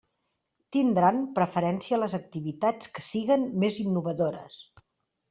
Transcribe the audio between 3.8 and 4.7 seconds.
innovadores.